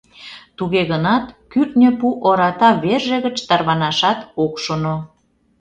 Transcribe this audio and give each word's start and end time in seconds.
Туге 0.57 0.81
гынат 0.91 1.23
кӱртньӧ-пу 1.51 2.07
ората 2.29 2.69
верже 2.83 3.17
гыч 3.25 3.37
тарванашат 3.47 4.19
ок 4.43 4.53
шоно. 4.63 4.95